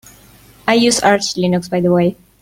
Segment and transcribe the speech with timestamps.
[0.67, 2.15] I use Arch Linux by the way.